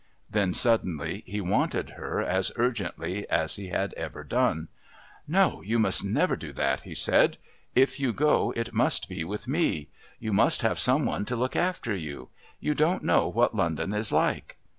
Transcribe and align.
Then 0.31 0.55
suddenly 0.55 1.21
he 1.27 1.41
wanted 1.41 1.91
her 1.91 2.21
as 2.23 2.51
urgently 2.55 3.29
as 3.29 3.57
he 3.57 3.67
had 3.67 3.93
ever 3.93 4.23
done. 4.23 4.67
"No, 5.27 5.61
you 5.61 5.77
must 5.77 6.03
never 6.03 6.35
do 6.35 6.51
that," 6.53 6.81
he 6.81 6.95
said. 6.95 7.37
"If 7.75 7.99
you 7.99 8.11
go 8.11 8.51
it 8.55 8.73
must 8.73 9.07
be 9.07 9.23
with 9.23 9.47
me. 9.47 9.89
You 10.17 10.33
must 10.33 10.63
have 10.63 10.79
some 10.79 11.05
one 11.05 11.25
to 11.25 11.35
look 11.35 11.55
after 11.55 11.95
you. 11.95 12.29
You 12.59 12.73
don't 12.73 13.03
know 13.03 13.27
what 13.27 13.53
London's 13.55 14.11
like." 14.11 14.57